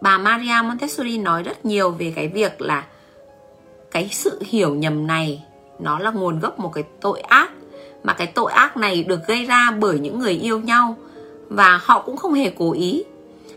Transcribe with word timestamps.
bà 0.00 0.18
Maria 0.18 0.62
Montessori 0.64 1.18
nói 1.18 1.42
rất 1.42 1.64
nhiều 1.64 1.90
về 1.90 2.12
cái 2.16 2.28
việc 2.28 2.60
là 2.60 2.84
cái 3.90 4.08
sự 4.12 4.40
hiểu 4.46 4.74
nhầm 4.74 5.06
này 5.06 5.44
nó 5.78 5.98
là 5.98 6.10
nguồn 6.10 6.40
gốc 6.40 6.58
một 6.58 6.70
cái 6.74 6.84
tội 7.00 7.20
ác 7.20 7.50
mà 8.04 8.12
cái 8.12 8.26
tội 8.26 8.52
ác 8.52 8.76
này 8.76 9.04
được 9.04 9.20
gây 9.26 9.44
ra 9.44 9.70
bởi 9.80 9.98
những 9.98 10.18
người 10.18 10.32
yêu 10.32 10.60
nhau 10.60 10.96
và 11.48 11.80
họ 11.82 12.02
cũng 12.02 12.16
không 12.16 12.34
hề 12.34 12.52
cố 12.58 12.72
ý. 12.72 13.04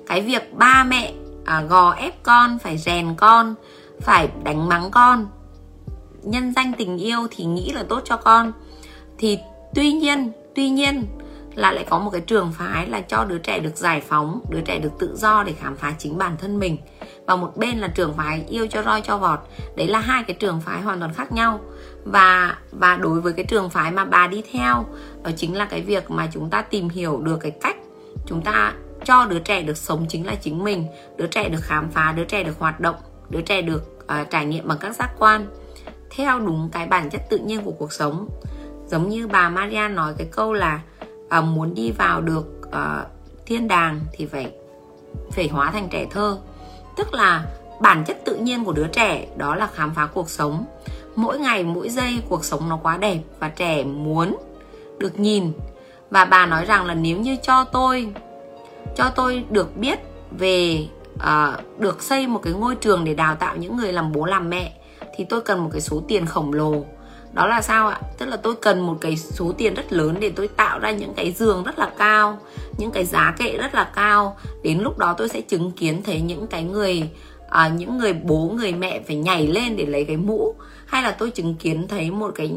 Cái 0.07 0.21
việc 0.21 0.53
ba 0.53 0.83
mẹ 0.83 1.13
à, 1.45 1.61
gò 1.61 1.91
ép 1.91 2.23
con 2.23 2.59
phải 2.59 2.77
rèn 2.77 3.15
con 3.17 3.55
phải 4.01 4.29
đánh 4.43 4.69
mắng 4.69 4.91
con 4.91 5.27
nhân 6.23 6.53
danh 6.55 6.73
tình 6.77 6.97
yêu 6.97 7.27
thì 7.31 7.45
nghĩ 7.45 7.71
là 7.71 7.83
tốt 7.83 8.01
cho 8.05 8.17
con 8.17 8.51
thì 9.17 9.39
tuy 9.75 9.91
nhiên 9.91 10.31
tuy 10.55 10.69
nhiên 10.69 11.05
là 11.55 11.71
lại 11.71 11.85
có 11.89 11.99
một 11.99 12.09
cái 12.09 12.21
trường 12.21 12.51
phái 12.51 12.87
là 12.87 13.01
cho 13.01 13.25
đứa 13.25 13.37
trẻ 13.37 13.59
được 13.59 13.77
giải 13.77 14.01
phóng 14.01 14.41
đứa 14.49 14.61
trẻ 14.61 14.79
được 14.79 14.91
tự 14.99 15.15
do 15.15 15.43
để 15.43 15.53
khám 15.53 15.75
phá 15.75 15.93
chính 15.97 16.17
bản 16.17 16.37
thân 16.37 16.59
mình. 16.59 16.77
Và 17.25 17.35
một 17.35 17.57
bên 17.57 17.77
là 17.77 17.87
trường 17.87 18.13
phái 18.17 18.45
yêu 18.49 18.67
cho 18.67 18.83
roi 18.83 19.01
cho 19.01 19.17
vọt. 19.17 19.39
Đấy 19.75 19.87
là 19.87 19.99
hai 19.99 20.23
cái 20.23 20.35
trường 20.39 20.61
phái 20.61 20.81
hoàn 20.81 20.99
toàn 20.99 21.13
khác 21.13 21.31
nhau. 21.31 21.59
Và 22.03 22.57
và 22.71 22.95
đối 22.95 23.21
với 23.21 23.33
cái 23.33 23.45
trường 23.45 23.69
phái 23.69 23.91
mà 23.91 24.05
bà 24.05 24.27
đi 24.27 24.43
theo 24.51 24.85
đó 25.23 25.31
chính 25.37 25.57
là 25.57 25.65
cái 25.65 25.81
việc 25.81 26.11
mà 26.11 26.27
chúng 26.33 26.49
ta 26.49 26.61
tìm 26.61 26.89
hiểu 26.89 27.17
được 27.21 27.37
cái 27.41 27.51
cách 27.51 27.75
chúng 28.25 28.41
ta 28.41 28.73
cho 29.03 29.25
đứa 29.25 29.39
trẻ 29.39 29.61
được 29.61 29.77
sống 29.77 30.05
chính 30.09 30.25
là 30.25 30.35
chính 30.35 30.63
mình 30.63 30.85
đứa 31.17 31.27
trẻ 31.27 31.49
được 31.49 31.61
khám 31.61 31.89
phá 31.91 32.13
đứa 32.17 32.23
trẻ 32.23 32.43
được 32.43 32.59
hoạt 32.59 32.79
động 32.79 32.95
đứa 33.29 33.41
trẻ 33.41 33.61
được 33.61 33.99
uh, 34.03 34.29
trải 34.29 34.45
nghiệm 34.45 34.67
bằng 34.67 34.77
các 34.77 34.95
giác 34.95 35.09
quan 35.19 35.47
theo 36.09 36.39
đúng 36.39 36.69
cái 36.73 36.87
bản 36.87 37.09
chất 37.09 37.21
tự 37.29 37.37
nhiên 37.37 37.61
của 37.63 37.71
cuộc 37.71 37.93
sống. 37.93 38.29
Giống 38.87 39.09
như 39.09 39.27
bà 39.27 39.49
Maria 39.49 39.87
nói 39.87 40.13
cái 40.17 40.27
câu 40.31 40.53
là 40.53 40.81
à, 41.29 41.41
muốn 41.41 41.73
đi 41.73 41.91
vào 41.91 42.21
được 42.21 42.71
à, 42.71 43.05
thiên 43.45 43.67
đàng 43.67 43.99
thì 44.13 44.25
phải 44.25 44.51
phải 45.31 45.47
hóa 45.47 45.71
thành 45.71 45.87
trẻ 45.89 46.05
thơ. 46.11 46.37
Tức 46.97 47.13
là 47.13 47.45
bản 47.81 48.03
chất 48.07 48.17
tự 48.25 48.35
nhiên 48.35 48.63
của 48.63 48.73
đứa 48.73 48.87
trẻ 48.87 49.27
đó 49.37 49.55
là 49.55 49.67
khám 49.67 49.93
phá 49.95 50.05
cuộc 50.13 50.29
sống. 50.29 50.65
Mỗi 51.15 51.39
ngày 51.39 51.63
mỗi 51.63 51.89
giây 51.89 52.21
cuộc 52.29 52.45
sống 52.45 52.69
nó 52.69 52.79
quá 52.83 52.97
đẹp 52.97 53.19
và 53.39 53.49
trẻ 53.49 53.83
muốn 53.83 54.37
được 54.97 55.19
nhìn. 55.19 55.51
Và 56.09 56.25
bà 56.25 56.45
nói 56.45 56.65
rằng 56.65 56.85
là 56.85 56.93
nếu 56.93 57.17
như 57.17 57.37
cho 57.41 57.63
tôi 57.63 58.13
cho 58.95 59.09
tôi 59.15 59.43
được 59.49 59.77
biết 59.77 59.99
về 60.31 60.87
uh, 61.15 61.79
được 61.79 62.03
xây 62.03 62.27
một 62.27 62.39
cái 62.43 62.53
ngôi 62.53 62.75
trường 62.75 63.05
để 63.05 63.13
đào 63.13 63.35
tạo 63.35 63.55
những 63.55 63.77
người 63.77 63.93
làm 63.93 64.11
bố 64.11 64.25
làm 64.25 64.49
mẹ 64.49 64.73
thì 65.15 65.25
tôi 65.29 65.41
cần 65.41 65.63
một 65.63 65.69
cái 65.71 65.81
số 65.81 66.01
tiền 66.07 66.25
khổng 66.25 66.53
lồ 66.53 66.85
đó 67.33 67.47
là 67.47 67.61
sao 67.61 67.87
ạ? 67.87 68.01
Tức 68.17 68.25
là 68.25 68.37
tôi 68.37 68.55
cần 68.55 68.79
một 68.79 68.97
cái 69.01 69.17
số 69.17 69.53
tiền 69.57 69.73
rất 69.73 69.93
lớn 69.93 70.15
để 70.19 70.31
tôi 70.35 70.47
tạo 70.47 70.79
ra 70.79 70.91
những 70.91 71.13
cái 71.13 71.31
giường 71.31 71.63
rất 71.63 71.79
là 71.79 71.91
cao 71.97 72.37
những 72.77 72.91
cái 72.91 73.05
giá 73.05 73.33
kệ 73.37 73.57
rất 73.57 73.75
là 73.75 73.83
cao. 73.95 74.37
Đến 74.63 74.79
lúc 74.79 74.97
đó 74.97 75.15
tôi 75.17 75.29
sẽ 75.29 75.41
chứng 75.41 75.71
kiến 75.71 76.01
thấy 76.03 76.21
những 76.21 76.47
cái 76.47 76.63
người 76.63 77.09
à, 77.49 77.67
những 77.67 77.97
người 77.97 78.13
bố 78.13 78.51
người 78.55 78.73
mẹ 78.73 79.01
phải 79.07 79.15
nhảy 79.15 79.47
lên 79.47 79.77
để 79.77 79.85
lấy 79.85 80.05
cái 80.05 80.17
mũ. 80.17 80.55
Hay 80.85 81.03
là 81.03 81.11
tôi 81.11 81.31
chứng 81.31 81.55
kiến 81.55 81.87
thấy 81.87 82.11
một 82.11 82.31
cái 82.35 82.51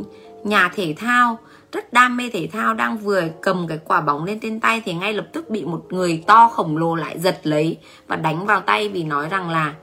nhà 0.44 0.70
thể 0.74 0.94
thao 0.98 1.38
rất 1.72 1.92
đam 1.92 2.16
mê 2.16 2.30
thể 2.32 2.48
thao 2.52 2.74
đang 2.74 2.98
vừa 2.98 3.22
cầm 3.42 3.66
cái 3.68 3.78
quả 3.84 4.00
bóng 4.00 4.24
lên 4.24 4.40
trên 4.40 4.60
tay 4.60 4.82
thì 4.84 4.94
ngay 4.94 5.12
lập 5.12 5.26
tức 5.32 5.50
bị 5.50 5.64
một 5.64 5.86
người 5.88 6.24
to 6.26 6.48
khổng 6.48 6.76
lồ 6.76 6.94
lại 6.94 7.18
giật 7.18 7.40
lấy 7.42 7.78
và 8.06 8.16
đánh 8.16 8.46
vào 8.46 8.60
tay 8.60 8.88
vì 8.88 9.04
nói 9.04 9.28
rằng 9.28 9.50
là 9.50 9.74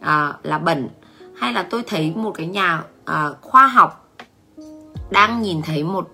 à, 0.00 0.32
là 0.42 0.58
bẩn. 0.58 0.88
Hay 1.36 1.52
là 1.52 1.62
tôi 1.62 1.82
thấy 1.86 2.12
một 2.16 2.30
cái 2.30 2.46
nhà 2.46 2.82
à, 3.04 3.30
khoa 3.40 3.66
học 3.66 4.05
đang 5.10 5.42
nhìn 5.42 5.62
thấy 5.62 5.84
một 5.84 6.08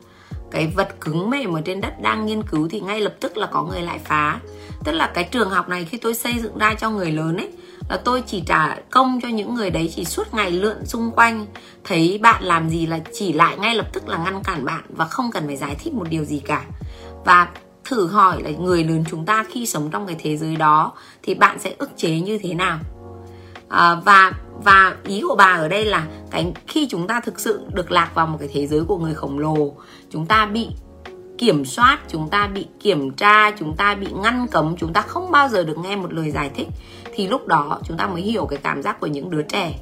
cái 0.51 0.67
vật 0.67 1.01
cứng 1.01 1.31
mềm 1.31 1.53
ở 1.53 1.61
trên 1.65 1.81
đất 1.81 2.03
đang 2.03 2.27
nghiên 2.27 2.43
cứu 2.43 2.69
thì 2.71 2.81
ngay 2.81 3.01
lập 3.01 3.15
tức 3.21 3.37
là 3.37 3.47
có 3.47 3.62
người 3.62 3.83
lại 3.83 3.99
phá. 4.05 4.41
Tức 4.84 4.93
là 4.93 5.11
cái 5.15 5.25
trường 5.25 5.51
học 5.51 5.69
này 5.69 5.84
khi 5.84 5.99
tôi 5.99 6.15
xây 6.15 6.39
dựng 6.39 6.59
ra 6.59 6.75
cho 6.75 6.91
người 6.91 7.12
lớn 7.12 7.37
ấy 7.37 7.51
là 7.89 7.97
tôi 7.97 8.23
chỉ 8.27 8.43
trả 8.47 8.77
công 8.91 9.21
cho 9.23 9.29
những 9.29 9.55
người 9.55 9.71
đấy 9.71 9.93
chỉ 9.97 10.05
suốt 10.05 10.34
ngày 10.34 10.51
lượn 10.51 10.87
xung 10.87 11.11
quanh 11.11 11.47
thấy 11.84 12.19
bạn 12.23 12.43
làm 12.43 12.71
gì 12.71 12.87
là 12.87 13.01
chỉ 13.12 13.33
lại 13.33 13.57
ngay 13.59 13.75
lập 13.75 13.87
tức 13.93 14.09
là 14.09 14.19
ngăn 14.19 14.43
cản 14.43 14.65
bạn 14.65 14.83
và 14.89 15.05
không 15.05 15.31
cần 15.31 15.47
phải 15.47 15.56
giải 15.56 15.77
thích 15.78 15.95
một 15.95 16.06
điều 16.09 16.25
gì 16.25 16.39
cả. 16.39 16.65
Và 17.25 17.49
thử 17.84 18.06
hỏi 18.06 18.43
là 18.43 18.50
người 18.50 18.84
lớn 18.84 19.05
chúng 19.11 19.27
ta 19.27 19.45
khi 19.50 19.66
sống 19.66 19.91
trong 19.91 20.06
cái 20.06 20.16
thế 20.19 20.37
giới 20.37 20.56
đó 20.56 20.93
thì 21.22 21.34
bạn 21.34 21.59
sẽ 21.59 21.75
ức 21.78 21.91
chế 21.97 22.21
như 22.21 22.39
thế 22.39 22.55
nào? 22.55 22.78
À, 23.69 23.95
và 23.95 24.33
và 24.55 24.97
ý 25.05 25.23
của 25.29 25.35
bà 25.35 25.45
ở 25.45 25.69
đây 25.69 25.85
là 25.85 26.07
cái 26.31 26.53
khi 26.67 26.87
chúng 26.91 27.07
ta 27.07 27.21
thực 27.21 27.41
sự 27.41 27.67
được 27.75 27.91
lạc 27.91 28.11
vào 28.15 28.27
một 28.27 28.37
cái 28.41 28.49
thế 28.53 28.67
giới 28.67 28.85
của 28.85 28.99
người 28.99 29.15
khổng 29.15 29.39
lồ 29.39 29.73
chúng 30.11 30.27
ta 30.27 30.47
bị 30.47 30.69
kiểm 31.39 31.65
soát 31.65 31.99
chúng 32.09 32.29
ta 32.29 32.47
bị 32.47 32.67
kiểm 32.81 33.11
tra 33.11 33.51
chúng 33.51 33.77
ta 33.77 33.95
bị 33.95 34.07
ngăn 34.23 34.47
cấm 34.51 34.77
chúng 34.77 34.93
ta 34.93 35.03
không 35.03 35.31
bao 35.31 35.49
giờ 35.49 35.65
được 35.65 35.79
nghe 35.79 35.97
một 35.97 36.13
lời 36.13 36.31
giải 36.31 36.51
thích 36.55 36.69
thì 37.15 37.29
lúc 37.29 37.47
đó 37.47 37.81
chúng 37.85 37.97
ta 37.97 38.07
mới 38.07 38.23
hiểu 38.23 38.47
cái 38.47 38.59
cảm 38.63 38.83
giác 38.83 39.01
của 39.01 39.07
những 39.07 39.31
đứa 39.31 39.43
trẻ. 39.43 39.75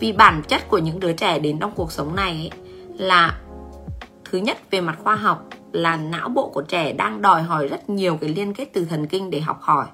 Vì 0.00 0.12
bản 0.12 0.42
chất 0.48 0.68
của 0.68 0.78
những 0.78 1.00
đứa 1.00 1.12
trẻ 1.12 1.38
đến 1.38 1.58
trong 1.60 1.72
cuộc 1.74 1.92
sống 1.92 2.16
này 2.16 2.30
ấy, 2.30 2.50
là 2.98 3.38
thứ 4.24 4.38
nhất 4.38 4.58
về 4.70 4.80
mặt 4.80 4.98
khoa 5.02 5.14
học 5.14 5.44
là 5.72 5.96
não 5.96 6.28
bộ 6.28 6.48
của 6.48 6.62
trẻ 6.62 6.92
đang 6.92 7.22
đòi 7.22 7.42
hỏi 7.42 7.68
rất 7.68 7.90
nhiều 7.90 8.18
cái 8.20 8.30
liên 8.30 8.54
kết 8.54 8.70
từ 8.72 8.84
thần 8.84 9.06
kinh 9.06 9.30
để 9.30 9.40
học 9.40 9.58
hỏi. 9.60 9.86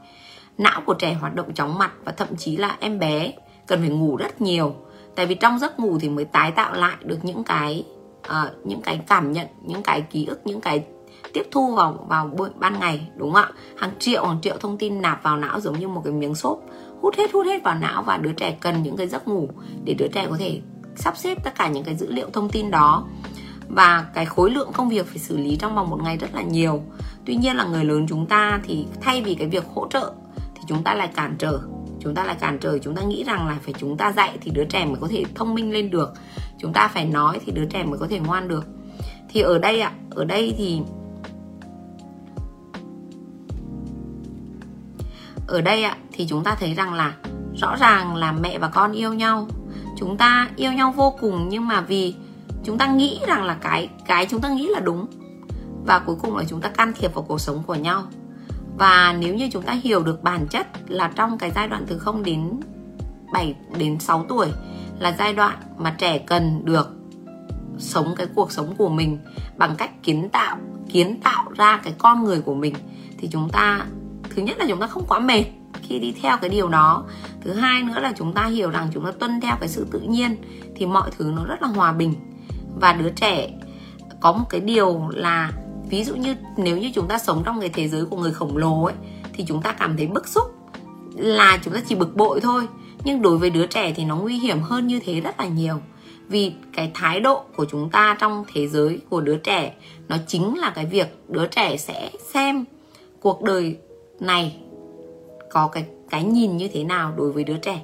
Não 0.59 0.81
của 0.87 0.95
trẻ 0.95 1.15
hoạt 1.15 1.35
động 1.35 1.55
chóng 1.55 1.79
mặt 1.79 1.93
và 2.05 2.13
thậm 2.13 2.29
chí 2.37 2.57
là 2.57 2.77
em 2.81 2.99
bé 2.99 3.33
cần 3.67 3.81
phải 3.81 3.89
ngủ 3.89 4.17
rất 4.17 4.41
nhiều. 4.41 4.75
Tại 5.15 5.27
vì 5.27 5.35
trong 5.35 5.59
giấc 5.59 5.81
ngủ 5.81 5.99
thì 6.01 6.09
mới 6.09 6.25
tái 6.25 6.51
tạo 6.51 6.75
lại 6.75 6.97
được 7.03 7.19
những 7.23 7.45
cái 7.45 7.85
uh, 8.19 8.67
những 8.67 8.83
cái 8.83 9.01
cảm 9.09 9.33
nhận 9.33 9.47
những 9.63 9.83
cái 9.83 10.01
ký 10.01 10.27
ức 10.27 10.41
những 10.45 10.61
cái 10.61 10.85
tiếp 11.33 11.49
thu 11.51 11.75
vào 11.75 12.07
vào 12.09 12.31
ban 12.57 12.81
ngày 12.81 13.09
đúng 13.17 13.33
không 13.33 13.43
ạ? 13.43 13.51
Hàng 13.77 13.91
triệu 13.99 14.27
hàng 14.27 14.41
triệu 14.43 14.57
thông 14.61 14.79
tin 14.79 15.03
nạp 15.03 15.23
vào 15.23 15.37
não 15.37 15.61
giống 15.61 15.79
như 15.79 15.89
một 15.89 16.03
cái 16.05 16.13
miếng 16.13 16.35
xốp. 16.35 16.61
Hút 17.01 17.15
hết 17.19 17.33
hút 17.33 17.47
hết 17.47 17.63
vào 17.63 17.75
não 17.75 18.03
và 18.03 18.17
đứa 18.17 18.33
trẻ 18.33 18.57
cần 18.61 18.83
những 18.83 18.97
cái 18.97 19.09
giấc 19.09 19.29
ngủ 19.29 19.49
để 19.85 19.95
đứa 19.95 20.09
trẻ 20.13 20.27
có 20.31 20.37
thể 20.39 20.61
sắp 20.97 21.17
xếp 21.17 21.45
tất 21.45 21.55
cả 21.55 21.69
những 21.69 21.85
cái 21.85 21.97
dữ 21.97 22.13
liệu 22.13 22.31
thông 22.33 22.49
tin 22.51 22.71
đó. 22.71 23.07
Và 23.69 24.07
cái 24.15 24.27
khối 24.27 24.51
lượng 24.51 24.71
công 24.73 24.89
việc 24.89 25.07
phải 25.07 25.19
xử 25.19 25.37
lý 25.37 25.57
trong 25.57 25.75
vòng 25.75 25.91
một 25.91 26.01
ngày 26.03 26.17
rất 26.17 26.35
là 26.35 26.43
nhiều. 26.43 26.83
Tuy 27.25 27.37
nhiên 27.37 27.57
là 27.57 27.65
người 27.65 27.85
lớn 27.85 28.07
chúng 28.09 28.27
ta 28.27 28.61
thì 28.65 28.87
thay 29.01 29.23
vì 29.23 29.35
cái 29.35 29.49
việc 29.49 29.65
hỗ 29.75 29.87
trợ 29.91 30.13
thì 30.55 30.61
chúng 30.69 30.83
ta 30.83 30.95
lại 30.95 31.09
cản 31.15 31.37
trở 31.39 31.61
chúng 32.05 32.15
ta 32.15 32.25
lại 32.25 32.37
cản 32.41 32.59
trở, 32.59 32.79
chúng 32.79 32.95
ta 32.95 33.03
nghĩ 33.03 33.25
rằng 33.25 33.49
là 33.49 33.59
phải 33.63 33.75
chúng 33.79 33.97
ta 33.97 34.13
dạy 34.13 34.39
thì 34.41 34.51
đứa 34.51 34.65
trẻ 34.65 34.87
mới 34.87 34.97
có 35.01 35.09
thể 35.11 35.25
thông 35.35 35.55
minh 35.55 35.73
lên 35.73 35.91
được. 35.91 36.13
Chúng 36.59 36.73
ta 36.73 36.89
phải 36.89 37.05
nói 37.05 37.41
thì 37.47 37.53
đứa 37.53 37.65
trẻ 37.65 37.85
mới 37.85 37.99
có 37.99 38.07
thể 38.11 38.19
ngoan 38.19 38.49
được. 38.49 38.65
Thì 39.29 39.41
ở 39.41 39.59
đây 39.59 39.81
ạ, 39.81 39.93
ở 40.11 40.25
đây 40.25 40.55
thì 40.59 40.81
ở 45.47 45.61
đây 45.61 45.85
ạ, 45.85 45.97
thì 46.13 46.27
chúng 46.27 46.45
ta 46.45 46.57
thấy 46.61 46.75
rằng 46.75 46.95
là 46.95 47.15
rõ 47.57 47.77
ràng 47.77 48.17
là 48.17 48.33
mẹ 48.33 48.59
và 48.59 48.69
con 48.69 48.93
yêu 48.93 49.15
nhau. 49.15 49.49
Chúng 49.99 50.17
ta 50.17 50.49
yêu 50.57 50.73
nhau 50.73 50.93
vô 50.97 51.15
cùng 51.21 51.49
nhưng 51.49 51.69
mà 51.69 51.81
vì 51.81 52.15
chúng 52.65 52.79
ta 52.79 52.87
nghĩ 52.87 53.21
rằng 53.27 53.45
là 53.45 53.55
cái 53.55 53.89
cái 54.07 54.27
chúng 54.27 54.41
ta 54.41 54.49
nghĩ 54.49 54.69
là 54.69 54.81
đúng. 54.81 55.07
Và 55.87 55.99
cuối 55.99 56.17
cùng 56.23 56.37
là 56.37 56.45
chúng 56.49 56.61
ta 56.61 56.69
can 56.69 56.93
thiệp 56.97 57.15
vào 57.15 57.25
cuộc 57.29 57.41
sống 57.41 57.63
của 57.67 57.75
nhau 57.75 58.03
và 58.79 59.17
nếu 59.19 59.35
như 59.35 59.49
chúng 59.53 59.63
ta 59.63 59.73
hiểu 59.73 60.03
được 60.03 60.23
bản 60.23 60.47
chất 60.51 60.67
là 60.89 61.13
trong 61.17 61.39
cái 61.39 61.51
giai 61.55 61.69
đoạn 61.69 61.85
từ 61.89 61.99
0 61.99 62.23
đến 62.23 62.61
7 63.33 63.55
đến 63.79 63.99
6 64.01 64.25
tuổi 64.29 64.49
là 64.99 65.15
giai 65.19 65.35
đoạn 65.35 65.59
mà 65.79 65.95
trẻ 65.99 66.19
cần 66.19 66.65
được 66.65 66.91
sống 67.79 68.15
cái 68.17 68.27
cuộc 68.35 68.53
sống 68.53 68.75
của 68.79 68.89
mình 68.89 69.19
bằng 69.57 69.75
cách 69.77 70.03
kiến 70.03 70.29
tạo 70.29 70.59
kiến 70.95 71.21
tạo 71.21 71.45
ra 71.57 71.81
cái 71.85 71.95
con 71.99 72.25
người 72.25 72.41
của 72.41 72.55
mình, 72.55 72.75
thì 73.19 73.29
chúng 73.33 73.49
ta, 73.49 73.87
thứ 74.31 74.43
nhất 74.43 74.59
là 74.59 74.67
chúng 74.69 74.81
ta 74.81 74.87
không 74.87 75.05
quá 75.09 75.19
mệt 75.19 75.45
khi 75.83 75.99
đi 75.99 76.15
theo 76.23 76.37
cái 76.37 76.51
điều 76.51 76.69
đó. 76.69 77.05
Thứ 77.41 77.53
hai 77.53 77.83
nữa 77.83 78.01
là 78.01 78.13
chúng 78.17 78.33
ta 78.33 78.47
hiểu 78.47 78.71
rằng 78.71 78.89
chúng 78.95 79.05
ta 79.05 79.11
tuân 79.11 79.41
theo 79.41 79.57
cái 79.61 79.69
sự 79.69 79.87
tự 79.91 80.01
nhiên 80.01 80.37
thì 80.77 80.87
mọi 80.87 81.11
thứ 81.19 81.33
nó 81.37 81.45
rất 81.45 81.63
là 81.63 81.69
hòa 81.69 81.93
bình. 81.93 82.15
Và 82.81 82.93
đứa 82.93 83.11
trẻ 83.11 83.51
có 84.21 84.33
một 84.33 84.45
cái 84.51 84.61
điều 84.61 85.09
là 85.09 85.53
ví 85.95 86.05
dụ 86.05 86.17
như 86.17 86.37
nếu 86.57 86.79
như 86.79 86.91
chúng 86.95 87.09
ta 87.09 87.19
sống 87.19 87.43
trong 87.45 87.61
cái 87.61 87.69
thế 87.69 87.89
giới 87.89 88.05
của 88.05 88.17
người 88.17 88.33
khổng 88.33 88.57
lồ 88.57 88.85
ấy, 88.85 88.95
thì 89.33 89.45
chúng 89.49 89.63
ta 89.63 89.73
cảm 89.73 89.97
thấy 89.97 90.07
bức 90.07 90.29
xúc 90.29 90.45
là 91.17 91.59
chúng 91.65 91.75
ta 91.75 91.81
chỉ 91.87 91.95
bực 91.95 92.17
bội 92.17 92.41
thôi. 92.41 92.67
Nhưng 93.05 93.23
đối 93.23 93.39
với 93.39 93.51
đứa 93.51 93.67
trẻ 93.67 93.93
thì 93.97 94.05
nó 94.05 94.17
nguy 94.17 94.39
hiểm 94.39 94.61
hơn 94.61 94.87
như 94.87 95.01
thế 95.05 95.21
rất 95.21 95.41
là 95.41 95.47
nhiều. 95.47 95.75
Vì 96.29 96.53
cái 96.73 96.91
thái 96.95 97.21
độ 97.21 97.43
của 97.57 97.65
chúng 97.65 97.91
ta 97.91 98.17
trong 98.21 98.45
thế 98.53 98.69
giới 98.69 99.01
của 99.11 99.21
đứa 99.21 99.37
trẻ, 99.37 99.75
nó 100.09 100.17
chính 100.27 100.59
là 100.59 100.71
cái 100.71 100.87
việc 100.87 101.17
đứa 101.29 101.47
trẻ 101.47 101.77
sẽ 101.77 102.11
xem 102.33 102.65
cuộc 103.21 103.43
đời 103.43 103.77
này 104.21 104.57
có 105.51 105.69
cái 105.69 105.85
cái 106.11 106.25
nhìn 106.25 106.57
như 106.57 106.69
thế 106.73 106.85
nào 106.85 107.13
đối 107.17 107.33
với 107.33 107.45
đứa 107.45 107.57
trẻ. 107.57 107.81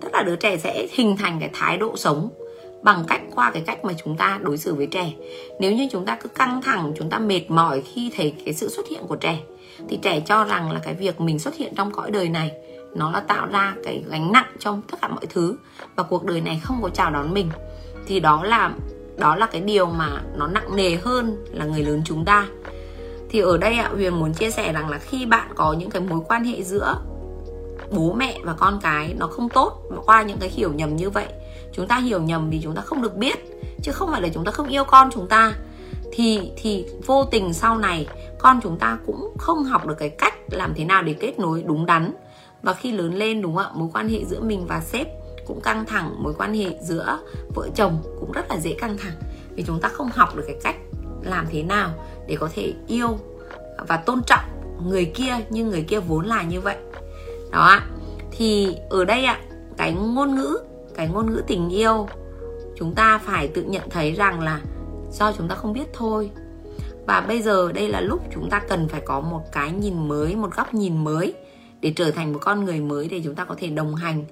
Tức 0.00 0.08
là 0.12 0.22
đứa 0.22 0.36
trẻ 0.36 0.56
sẽ 0.56 0.86
hình 0.90 1.16
thành 1.16 1.40
cái 1.40 1.50
thái 1.52 1.76
độ 1.76 1.96
sống 1.96 2.28
bằng 2.82 3.04
cách 3.08 3.20
qua 3.34 3.50
cái 3.50 3.62
cách 3.66 3.84
mà 3.84 3.92
chúng 4.04 4.16
ta 4.16 4.38
đối 4.42 4.58
xử 4.58 4.74
với 4.74 4.86
trẻ. 4.86 5.12
Nếu 5.60 5.72
như 5.72 5.88
chúng 5.92 6.06
ta 6.06 6.18
cứ 6.22 6.28
căng 6.28 6.62
thẳng, 6.62 6.92
chúng 6.98 7.10
ta 7.10 7.18
mệt 7.18 7.50
mỏi 7.50 7.80
khi 7.80 8.12
thấy 8.16 8.34
cái 8.44 8.54
sự 8.54 8.68
xuất 8.68 8.88
hiện 8.88 9.06
của 9.06 9.16
trẻ, 9.16 9.38
thì 9.88 9.98
trẻ 10.02 10.20
cho 10.20 10.44
rằng 10.44 10.72
là 10.72 10.80
cái 10.84 10.94
việc 10.94 11.20
mình 11.20 11.38
xuất 11.38 11.54
hiện 11.54 11.72
trong 11.76 11.92
cõi 11.92 12.10
đời 12.10 12.28
này, 12.28 12.52
nó 12.94 13.10
là 13.10 13.20
tạo 13.20 13.46
ra 13.46 13.74
cái 13.84 14.04
gánh 14.08 14.32
nặng 14.32 14.52
trong 14.58 14.82
tất 14.90 14.98
cả 15.02 15.08
mọi 15.08 15.26
thứ 15.26 15.56
và 15.96 16.02
cuộc 16.02 16.24
đời 16.24 16.40
này 16.40 16.60
không 16.64 16.82
có 16.82 16.88
chào 16.88 17.10
đón 17.10 17.34
mình. 17.34 17.50
Thì 18.06 18.20
đó 18.20 18.44
là 18.44 18.70
đó 19.16 19.36
là 19.36 19.46
cái 19.46 19.60
điều 19.60 19.86
mà 19.86 20.22
nó 20.36 20.46
nặng 20.46 20.76
nề 20.76 20.96
hơn 20.96 21.44
là 21.52 21.64
người 21.64 21.82
lớn 21.82 22.02
chúng 22.04 22.24
ta. 22.24 22.46
Thì 23.30 23.40
ở 23.40 23.58
đây 23.58 23.78
ạ, 23.78 23.90
huyền 23.94 24.20
muốn 24.20 24.32
chia 24.32 24.50
sẻ 24.50 24.72
rằng 24.72 24.88
là 24.88 24.98
khi 24.98 25.26
bạn 25.26 25.48
có 25.54 25.72
những 25.72 25.90
cái 25.90 26.02
mối 26.02 26.20
quan 26.28 26.44
hệ 26.44 26.62
giữa 26.62 27.00
bố 27.90 28.12
mẹ 28.12 28.38
và 28.42 28.52
con 28.52 28.80
cái 28.82 29.14
nó 29.18 29.26
không 29.26 29.48
tốt 29.48 29.82
qua 30.06 30.22
những 30.22 30.38
cái 30.38 30.48
hiểu 30.48 30.72
nhầm 30.72 30.96
như 30.96 31.10
vậy 31.10 31.26
chúng 31.72 31.88
ta 31.88 31.98
hiểu 31.98 32.22
nhầm 32.22 32.50
vì 32.50 32.60
chúng 32.62 32.74
ta 32.74 32.82
không 32.82 33.02
được 33.02 33.16
biết, 33.16 33.38
chứ 33.82 33.92
không 33.92 34.10
phải 34.10 34.22
là 34.22 34.28
chúng 34.28 34.44
ta 34.44 34.52
không 34.52 34.68
yêu 34.68 34.84
con 34.84 35.10
chúng 35.14 35.28
ta. 35.28 35.52
Thì 36.12 36.50
thì 36.56 36.86
vô 37.06 37.24
tình 37.24 37.52
sau 37.52 37.78
này, 37.78 38.06
con 38.38 38.60
chúng 38.62 38.78
ta 38.78 38.98
cũng 39.06 39.34
không 39.38 39.64
học 39.64 39.86
được 39.86 39.94
cái 39.98 40.08
cách 40.08 40.34
làm 40.50 40.72
thế 40.76 40.84
nào 40.84 41.02
để 41.02 41.14
kết 41.20 41.38
nối 41.38 41.64
đúng 41.66 41.86
đắn. 41.86 42.12
Và 42.62 42.74
khi 42.74 42.92
lớn 42.92 43.14
lên, 43.14 43.42
đúng 43.42 43.56
không 43.56 43.64
ạ, 43.64 43.70
mối 43.74 43.88
quan 43.92 44.08
hệ 44.08 44.24
giữa 44.24 44.40
mình 44.40 44.66
và 44.66 44.80
sếp 44.80 45.06
cũng 45.46 45.60
căng 45.60 45.84
thẳng, 45.84 46.22
mối 46.22 46.34
quan 46.38 46.54
hệ 46.54 46.78
giữa 46.82 47.18
vợ 47.54 47.68
chồng 47.74 47.98
cũng 48.20 48.32
rất 48.32 48.50
là 48.50 48.56
dễ 48.56 48.72
căng 48.72 48.96
thẳng. 48.98 49.14
Vì 49.54 49.62
chúng 49.66 49.80
ta 49.80 49.88
không 49.88 50.08
học 50.14 50.36
được 50.36 50.44
cái 50.46 50.56
cách 50.62 50.76
làm 51.22 51.46
thế 51.50 51.62
nào 51.62 51.90
để 52.26 52.36
có 52.36 52.48
thể 52.54 52.72
yêu 52.86 53.18
và 53.88 53.96
tôn 53.96 54.22
trọng 54.26 54.44
người 54.86 55.04
kia 55.04 55.36
như 55.50 55.64
người 55.64 55.82
kia 55.82 56.00
vốn 56.00 56.26
là 56.26 56.42
như 56.42 56.60
vậy. 56.60 56.76
Đó 57.50 57.60
ạ. 57.60 57.86
Thì 58.30 58.76
ở 58.90 59.04
đây 59.04 59.24
ạ, 59.24 59.40
cái 59.76 59.92
ngôn 59.92 60.34
ngữ 60.34 60.58
cái 60.98 61.08
ngôn 61.08 61.30
ngữ 61.30 61.42
tình 61.46 61.68
yêu, 61.68 62.08
chúng 62.76 62.94
ta 62.94 63.18
phải 63.18 63.48
tự 63.48 63.62
nhận 63.62 63.90
thấy 63.90 64.12
rằng 64.12 64.40
là 64.40 64.60
do 65.12 65.32
chúng 65.32 65.48
ta 65.48 65.54
không 65.54 65.72
biết 65.72 65.88
thôi. 65.92 66.30
Và 67.06 67.20
bây 67.20 67.42
giờ 67.42 67.72
đây 67.72 67.88
là 67.88 68.00
lúc 68.00 68.22
chúng 68.34 68.50
ta 68.50 68.60
cần 68.68 68.88
phải 68.88 69.00
có 69.00 69.20
một 69.20 69.42
cái 69.52 69.72
nhìn 69.72 70.08
mới, 70.08 70.36
một 70.36 70.56
góc 70.56 70.74
nhìn 70.74 71.04
mới 71.04 71.34
để 71.80 71.92
trở 71.96 72.10
thành 72.10 72.32
một 72.32 72.38
con 72.42 72.64
người 72.64 72.80
mới 72.80 73.08
để 73.08 73.20
chúng 73.24 73.34
ta 73.34 73.44
có 73.44 73.54
thể 73.58 73.68
đồng 73.68 73.94
hành. 73.94 74.24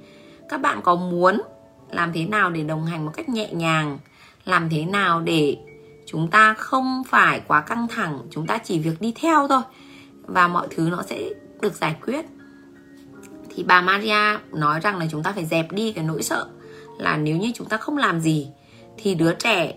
Các 0.48 0.60
bạn 0.60 0.80
có 0.82 0.94
muốn 0.94 1.42
làm 1.90 2.12
thế 2.12 2.26
nào 2.26 2.50
để 2.50 2.62
đồng 2.62 2.84
hành 2.84 3.04
một 3.04 3.12
cách 3.16 3.28
nhẹ 3.28 3.52
nhàng? 3.52 3.98
Làm 4.44 4.68
thế 4.70 4.84
nào 4.84 5.20
để 5.20 5.56
chúng 6.06 6.28
ta 6.30 6.54
không 6.54 7.02
phải 7.08 7.40
quá 7.48 7.60
căng 7.60 7.88
thẳng, 7.88 8.20
chúng 8.30 8.46
ta 8.46 8.58
chỉ 8.58 8.78
việc 8.78 9.00
đi 9.00 9.12
theo 9.20 9.48
thôi 9.48 9.62
và 10.22 10.48
mọi 10.48 10.68
thứ 10.70 10.88
nó 10.90 11.02
sẽ 11.02 11.30
được 11.60 11.74
giải 11.74 11.96
quyết? 12.06 12.26
Thì 13.54 13.62
bà 13.62 13.80
Maria 13.80 14.38
nói 14.52 14.80
rằng 14.80 14.98
là 14.98 15.06
chúng 15.10 15.22
ta 15.22 15.32
phải 15.32 15.44
dẹp 15.44 15.72
đi 15.72 15.92
cái 15.92 16.04
nỗi 16.04 16.22
sợ 16.22 16.46
là 16.98 17.16
nếu 17.16 17.36
như 17.36 17.52
chúng 17.54 17.68
ta 17.68 17.76
không 17.76 17.96
làm 17.96 18.20
gì 18.20 18.48
thì 18.96 19.14
đứa 19.14 19.34
trẻ 19.34 19.74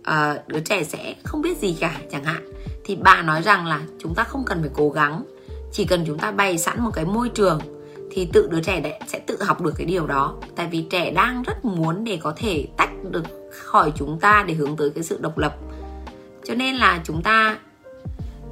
uh, 0.00 0.48
đứa 0.48 0.60
trẻ 0.60 0.84
sẽ 0.84 1.14
không 1.24 1.42
biết 1.42 1.58
gì 1.58 1.76
cả 1.80 2.00
chẳng 2.10 2.24
hạn. 2.24 2.52
Thì 2.84 2.96
bà 2.96 3.22
nói 3.22 3.42
rằng 3.42 3.66
là 3.66 3.80
chúng 3.98 4.14
ta 4.14 4.24
không 4.24 4.44
cần 4.44 4.60
phải 4.60 4.70
cố 4.74 4.90
gắng 4.90 5.24
chỉ 5.72 5.84
cần 5.84 6.04
chúng 6.06 6.18
ta 6.18 6.30
bày 6.30 6.58
sẵn 6.58 6.80
một 6.80 6.90
cái 6.94 7.04
môi 7.04 7.28
trường 7.28 7.60
thì 8.10 8.28
tự 8.32 8.48
đứa 8.50 8.60
trẻ 8.60 8.98
sẽ 9.06 9.18
tự 9.18 9.42
học 9.42 9.60
được 9.60 9.72
cái 9.76 9.86
điều 9.86 10.06
đó. 10.06 10.34
Tại 10.56 10.68
vì 10.70 10.86
trẻ 10.90 11.10
đang 11.10 11.42
rất 11.42 11.64
muốn 11.64 12.04
để 12.04 12.18
có 12.22 12.32
thể 12.36 12.66
tách 12.76 12.90
được 13.10 13.24
khỏi 13.50 13.92
chúng 13.96 14.20
ta 14.20 14.44
để 14.48 14.54
hướng 14.54 14.76
tới 14.76 14.90
cái 14.90 15.04
sự 15.04 15.18
độc 15.20 15.38
lập. 15.38 15.56
Cho 16.44 16.54
nên 16.54 16.74
là 16.74 17.00
chúng 17.04 17.22
ta 17.22 17.58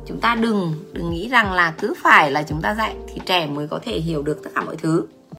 chúng 0.07 0.21
ta 0.21 0.35
đừng 0.35 0.75
đừng 0.93 1.11
nghĩ 1.11 1.29
rằng 1.29 1.53
là 1.53 1.75
cứ 1.79 1.95
phải 2.03 2.31
là 2.31 2.43
chúng 2.43 2.63
ta 2.63 2.75
dạy 2.75 2.97
thì 3.09 3.21
trẻ 3.27 3.47
mới 3.47 3.69
có 3.69 3.81
thể 3.85 4.01
hiểu 4.01 4.23
được 4.23 4.45
tất 4.45 4.51
cả 4.55 4.61
mọi 4.61 4.77
thứ. 4.77 5.07